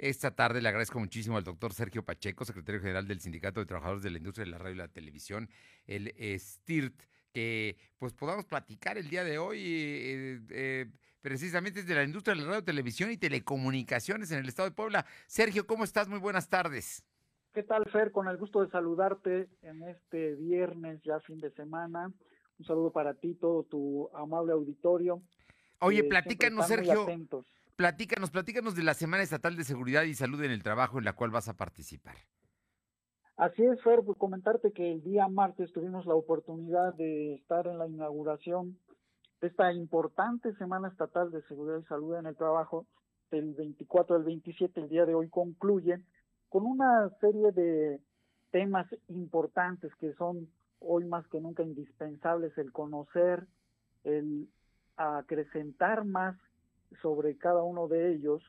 [0.00, 4.02] Esta tarde le agradezco muchísimo al doctor Sergio Pacheco, secretario general del Sindicato de Trabajadores
[4.02, 5.50] de la Industria de la Radio y la Televisión,
[5.86, 7.02] el STIRT,
[7.34, 10.86] que pues podamos platicar el día de hoy eh, eh,
[11.20, 15.04] precisamente de la industria de la radio, televisión y telecomunicaciones en el estado de Puebla.
[15.26, 16.08] Sergio, ¿cómo estás?
[16.08, 17.04] Muy buenas tardes.
[17.52, 18.10] ¿Qué tal, Fer?
[18.10, 22.10] Con el gusto de saludarte en este viernes, ya fin de semana.
[22.58, 25.20] Un saludo para ti, todo tu amable auditorio.
[25.80, 27.06] Oye, platícanos, Sergio.
[27.80, 31.14] Platícanos, platícanos de la Semana Estatal de Seguridad y Salud en el Trabajo en la
[31.14, 32.14] cual vas a participar.
[33.38, 37.78] Así es, Fer, pues comentarte que el día martes tuvimos la oportunidad de estar en
[37.78, 38.76] la inauguración
[39.40, 42.84] de esta importante Semana Estatal de Seguridad y Salud en el Trabajo,
[43.30, 46.02] del 24 al 27, el día de hoy concluye,
[46.50, 47.98] con una serie de
[48.50, 50.50] temas importantes que son
[50.80, 53.46] hoy más que nunca indispensables, el conocer,
[54.04, 54.50] el
[54.98, 56.36] acrecentar más
[57.02, 58.42] sobre cada uno de ellos,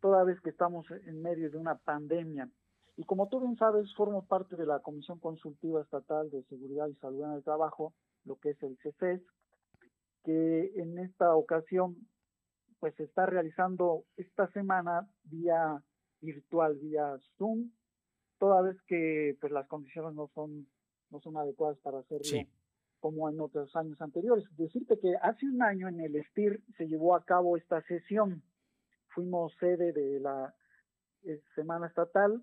[0.00, 2.48] toda vez que estamos en medio de una pandemia.
[2.96, 6.94] Y como tú bien sabes, formo parte de la Comisión Consultiva Estatal de Seguridad y
[6.94, 7.92] Salud en el Trabajo,
[8.24, 9.22] lo que es el CEFES,
[10.24, 11.96] que en esta ocasión
[12.80, 15.82] pues se está realizando esta semana vía
[16.20, 17.70] virtual, vía Zoom,
[18.38, 20.66] toda vez que pues las condiciones no son
[21.10, 22.48] no son adecuadas para hacerlo
[23.00, 24.44] como en otros años anteriores.
[24.56, 28.42] Decirte que hace un año en el STIR se llevó a cabo esta sesión.
[29.08, 30.54] Fuimos sede de la
[31.24, 32.42] eh, Semana Estatal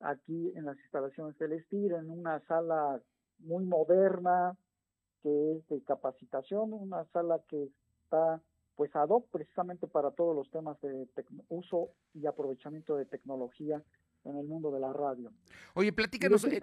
[0.00, 3.00] aquí en las instalaciones del STIR, en una sala
[3.38, 4.56] muy moderna,
[5.22, 7.70] que es de capacitación, una sala que
[8.02, 8.40] está
[8.76, 11.08] pues ad hoc precisamente para todos los temas de
[11.48, 13.82] uso y aprovechamiento de tecnología
[14.24, 15.32] en el mundo de la radio.
[15.74, 16.60] Oye, platícanos eh,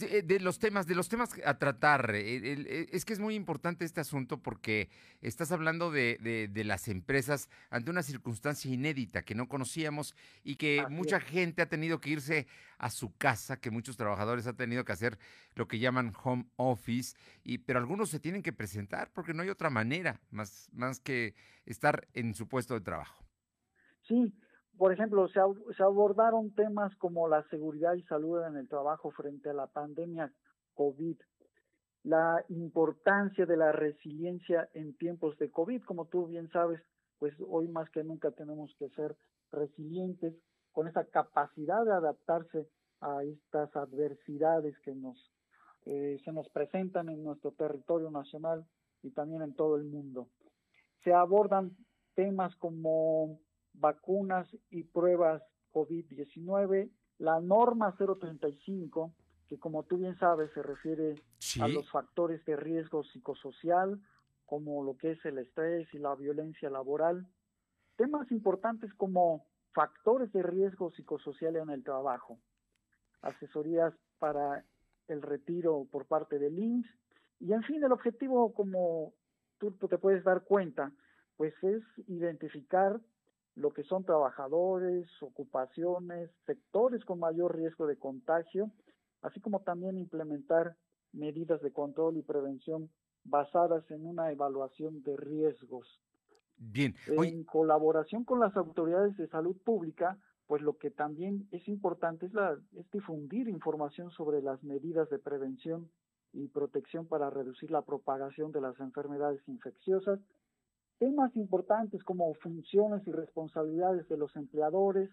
[0.00, 2.12] eh, de, los temas, de los temas a tratar.
[2.14, 4.88] Eh, es que es muy importante este asunto porque
[5.20, 11.20] estás hablando de, las empresas ante una circunstancia inédita que no conocíamos y que mucha
[11.20, 12.46] gente ha tenido que irse
[12.78, 15.18] a su casa, que muchos trabajadores han tenido que hacer
[15.54, 19.50] lo que llaman home office, y, pero algunos se tienen que presentar porque no hay
[19.50, 21.34] otra manera más, más que
[21.66, 23.22] estar en su puesto de trabajo.
[24.02, 24.32] Sí,
[24.78, 25.40] por ejemplo, se,
[25.76, 30.32] se, abordaron temas como la seguridad y salud en el trabajo frente a la pandemia
[30.74, 31.16] COVID,
[32.04, 35.82] la importancia de la resiliencia en tiempos de COVID.
[35.84, 36.80] Como tú bien sabes,
[37.18, 39.16] pues hoy más que nunca tenemos que ser
[39.52, 40.34] resilientes
[40.72, 42.66] con esa capacidad de adaptarse
[43.00, 45.18] a estas adversidades que nos
[45.84, 48.64] eh, se nos presentan en nuestro territorio nacional
[49.02, 50.28] y también en todo el mundo.
[51.02, 51.76] Se abordan
[52.14, 53.40] temas como
[53.74, 59.14] vacunas y pruebas COVID-19, la norma 035,
[59.48, 61.22] que como tú bien sabes se refiere
[61.60, 64.00] a los factores de riesgo psicosocial,
[64.46, 67.26] como lo que es el estrés y la violencia laboral,
[67.96, 72.38] temas importantes como factores de riesgo psicosocial en el trabajo,
[73.22, 74.64] asesorías para
[75.08, 76.86] el retiro por parte del INSS,
[77.40, 79.14] y en fin, el objetivo, como
[79.58, 80.92] tú te puedes dar cuenta,
[81.36, 83.00] pues es identificar
[83.54, 88.70] lo que son trabajadores, ocupaciones, sectores con mayor riesgo de contagio,
[89.20, 90.76] así como también implementar
[91.12, 92.90] medidas de control y prevención
[93.24, 96.00] basadas en una evaluación de riesgos.
[96.56, 96.94] Bien.
[97.06, 102.34] En colaboración con las autoridades de salud pública, pues lo que también es importante es,
[102.34, 105.90] la, es difundir información sobre las medidas de prevención
[106.32, 110.20] y protección para reducir la propagación de las enfermedades infecciosas
[111.02, 115.10] temas importantes como funciones y responsabilidades de los empleadores,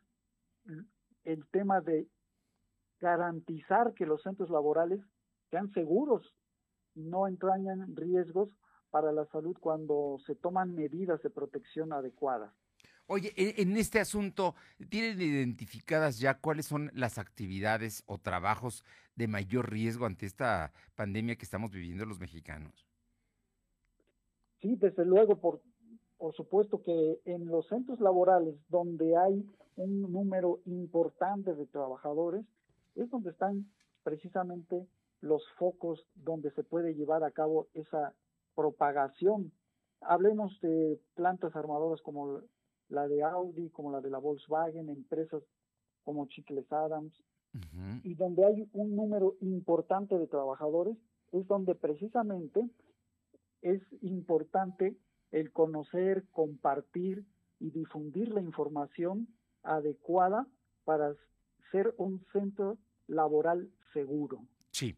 [1.24, 2.08] el tema de
[3.00, 5.00] garantizar que los centros laborales
[5.50, 6.32] sean seguros
[6.94, 8.50] y no entrañan riesgos
[8.92, 12.54] para la salud cuando se toman medidas de protección adecuadas.
[13.08, 14.54] Oye, en este asunto,
[14.90, 18.86] ¿tienen identificadas ya cuáles son las actividades o trabajos
[19.16, 22.86] de mayor riesgo ante esta pandemia que estamos viviendo los mexicanos?
[24.62, 25.62] Sí, desde luego, por,
[26.20, 29.44] por supuesto que en los centros laborales donde hay
[29.78, 32.46] un número importante de trabajadores,
[32.96, 33.66] es donde están
[34.04, 34.86] precisamente
[35.22, 38.14] los focos donde se puede llevar a cabo esa
[38.54, 39.54] propagación.
[40.02, 42.42] Hablemos de plantas armadoras como
[42.90, 45.42] la de Audi, como la de la Volkswagen, empresas
[46.04, 47.14] como Chicles Adams,
[48.04, 50.98] y donde hay un número importante de trabajadores,
[51.32, 52.70] es donde precisamente
[53.62, 54.96] es importante
[55.32, 57.26] el conocer, compartir
[57.60, 59.28] y difundir la información
[59.64, 60.48] adecuada
[60.86, 61.14] para
[61.72, 62.78] ser un centro
[63.08, 64.42] laboral seguro.
[64.72, 64.96] Sí.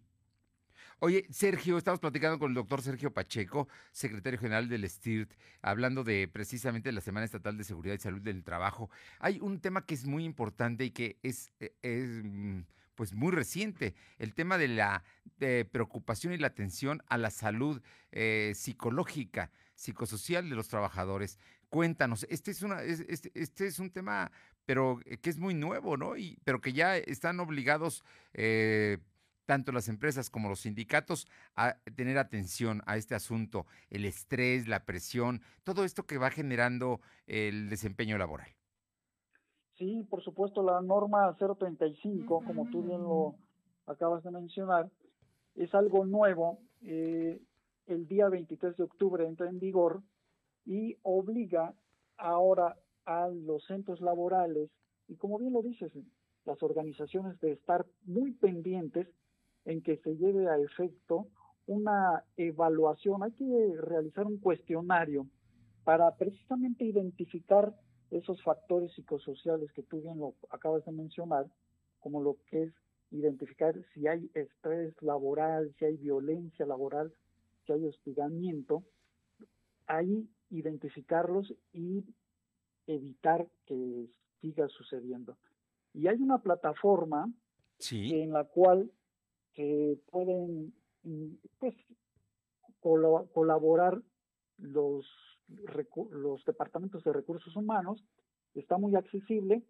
[1.00, 5.34] Oye, Sergio, estamos platicando con el doctor Sergio Pacheco, secretario general del STIRT,
[5.64, 8.92] hablando de precisamente la Semana Estatal de Seguridad y Salud del Trabajo.
[9.20, 12.62] Hay un tema que es muy importante y que es, e, es mm,
[12.94, 15.04] pues muy reciente, el tema de la
[15.72, 17.82] preocupación y la atención a la salud
[18.12, 19.50] eh, psicológica,
[19.82, 21.40] psicosocial de los trabajadores.
[21.70, 24.32] Cuéntanos, este es, una, este, este, es un tema,
[24.66, 26.18] pero eh, que es muy nuevo, ¿no?
[26.18, 29.00] Y, pero que ya están obligados eh,
[29.48, 34.86] tanto las empresas como los sindicatos a tener atención a este asunto, el estrés, la
[34.86, 38.50] presión, todo esto que va generando el desempeño laboral.
[39.78, 43.36] Sí, por supuesto, la norma 035, como tú bien lo
[43.88, 44.92] acabas de mencionar,
[45.56, 46.60] es algo nuevo.
[46.84, 47.42] Eh,
[47.88, 50.02] el día 23 de octubre entra en vigor
[50.66, 51.74] y obliga
[52.18, 54.70] ahora a los centros laborales
[55.08, 55.92] y como bien lo dices,
[56.46, 59.08] las organizaciones de estar muy pendientes
[59.66, 61.28] en que se lleve a efecto
[61.68, 63.24] una evaluación.
[63.24, 65.28] Hay que realizar un cuestionario
[65.84, 67.76] para precisamente identificar
[68.10, 71.46] esos factores psicosociales que tú bien lo acabas de mencionar,
[72.00, 72.74] como lo que es
[73.12, 77.14] identificar si hay estrés laboral, si hay violencia laboral,
[77.78, 78.84] si hay hostigamiento,
[79.88, 82.04] ahí identificarlos y
[82.88, 84.08] evitar que
[84.42, 85.38] siga sucediendo.
[85.94, 87.32] Y hay una plataforma
[87.92, 88.92] en la cual
[89.54, 90.74] que pueden
[91.60, 91.76] pues,
[92.80, 94.02] colaborar
[94.58, 95.06] los
[96.12, 98.04] los departamentos de recursos humanos,
[98.54, 99.64] está muy accesible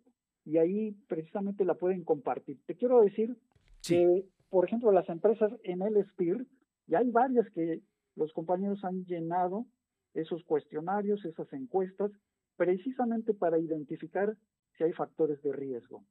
[0.45, 2.59] y ahí precisamente la pueden compartir.
[2.65, 3.37] Te quiero decir
[3.83, 6.47] que, por ejemplo, las empresas en el SPIR,
[6.87, 7.81] ya hay varias que
[8.15, 9.65] los compañeros han llenado
[10.13, 12.11] esos cuestionarios, esas encuestas,
[12.57, 14.35] precisamente para identificar
[14.77, 16.03] si hay factores de riesgo.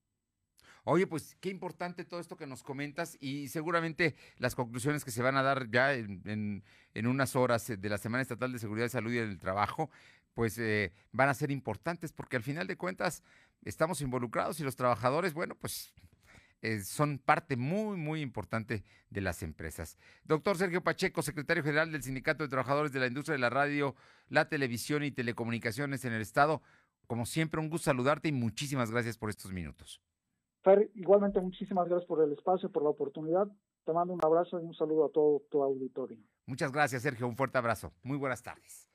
[0.85, 5.23] Oye, pues qué importante todo esto que nos comentas y seguramente las conclusiones que se
[5.23, 6.63] van a dar ya en,
[6.95, 9.91] unas horas de la Semana Estatal de Seguridad Salud y del Trabajo,
[10.33, 13.23] pues eh, van a ser importantes porque al final de cuentas
[13.65, 15.93] estamos involucrados y los trabajadores, bueno, pues
[16.63, 19.99] eh, son parte muy, muy importante de las empresas.
[20.25, 23.95] Doctor Sergio Pacheco, secretario general del Sindicato de Trabajadores de la Industria de la Radio,
[24.29, 26.63] la Televisión y Telecomunicaciones en el Estado,
[27.07, 30.01] como siempre, un gusto saludarte y muchísimas gracias por estos minutos.
[30.63, 33.49] Fer, igualmente muchísimas gracias por el espacio, por la oportunidad.
[33.85, 36.19] Te mando un abrazo y un saludo a todo tu auditorio.
[36.47, 37.27] Muchas gracias, Sergio.
[37.27, 37.93] Un fuerte abrazo.
[38.03, 38.90] Muy buenas tardes.